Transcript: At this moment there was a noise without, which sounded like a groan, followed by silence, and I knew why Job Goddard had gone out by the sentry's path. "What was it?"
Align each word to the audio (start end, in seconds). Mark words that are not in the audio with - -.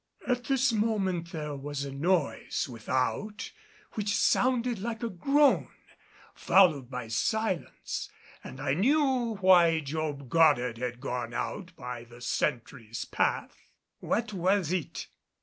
At 0.25 0.45
this 0.45 0.73
moment 0.73 1.31
there 1.31 1.55
was 1.55 1.85
a 1.85 1.91
noise 1.91 2.67
without, 2.67 3.51
which 3.91 4.15
sounded 4.17 4.79
like 4.79 5.03
a 5.03 5.09
groan, 5.11 5.69
followed 6.33 6.89
by 6.89 7.07
silence, 7.07 8.09
and 8.43 8.59
I 8.59 8.73
knew 8.73 9.35
why 9.41 9.79
Job 9.81 10.27
Goddard 10.27 10.79
had 10.79 11.01
gone 11.01 11.35
out 11.35 11.75
by 11.75 12.03
the 12.05 12.19
sentry's 12.19 13.05
path. 13.05 13.55
"What 13.99 14.33
was 14.33 14.73
it?" 14.73 15.05